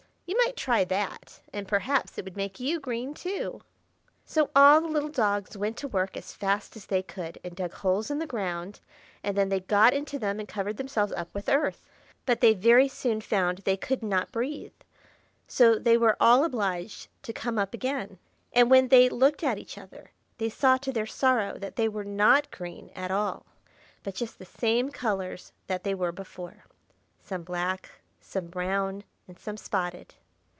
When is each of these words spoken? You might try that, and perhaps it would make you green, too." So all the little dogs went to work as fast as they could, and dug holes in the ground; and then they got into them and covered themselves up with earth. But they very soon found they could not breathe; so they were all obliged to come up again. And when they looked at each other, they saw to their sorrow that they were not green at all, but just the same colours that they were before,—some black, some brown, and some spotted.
You 0.33 0.37
might 0.45 0.55
try 0.55 0.85
that, 0.85 1.41
and 1.51 1.67
perhaps 1.67 2.17
it 2.17 2.23
would 2.23 2.37
make 2.37 2.57
you 2.57 2.79
green, 2.79 3.13
too." 3.13 3.61
So 4.25 4.49
all 4.55 4.79
the 4.79 4.87
little 4.87 5.09
dogs 5.09 5.57
went 5.57 5.75
to 5.79 5.89
work 5.89 6.15
as 6.15 6.31
fast 6.31 6.77
as 6.77 6.85
they 6.85 7.03
could, 7.03 7.37
and 7.43 7.53
dug 7.53 7.73
holes 7.73 8.09
in 8.09 8.19
the 8.19 8.25
ground; 8.25 8.79
and 9.25 9.35
then 9.35 9.49
they 9.49 9.59
got 9.59 9.93
into 9.93 10.17
them 10.17 10.39
and 10.39 10.47
covered 10.47 10.77
themselves 10.77 11.11
up 11.11 11.27
with 11.33 11.49
earth. 11.49 11.85
But 12.25 12.39
they 12.39 12.53
very 12.53 12.87
soon 12.87 13.19
found 13.19 13.57
they 13.59 13.75
could 13.75 14.01
not 14.01 14.31
breathe; 14.31 14.71
so 15.49 15.77
they 15.77 15.97
were 15.97 16.15
all 16.17 16.45
obliged 16.45 17.09
to 17.23 17.33
come 17.33 17.57
up 17.59 17.73
again. 17.73 18.17
And 18.53 18.71
when 18.71 18.87
they 18.87 19.09
looked 19.09 19.43
at 19.43 19.57
each 19.59 19.77
other, 19.77 20.11
they 20.37 20.49
saw 20.49 20.77
to 20.77 20.93
their 20.93 21.05
sorrow 21.05 21.57
that 21.59 21.75
they 21.75 21.89
were 21.89 22.05
not 22.05 22.51
green 22.51 22.89
at 22.95 23.11
all, 23.11 23.45
but 24.01 24.15
just 24.15 24.39
the 24.39 24.45
same 24.45 24.91
colours 24.91 25.51
that 25.67 25.83
they 25.83 25.93
were 25.93 26.13
before,—some 26.13 27.43
black, 27.43 27.89
some 28.21 28.47
brown, 28.47 29.03
and 29.27 29.37
some 29.37 29.57
spotted. 29.57 30.15